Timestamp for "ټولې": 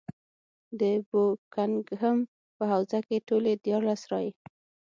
3.27-3.53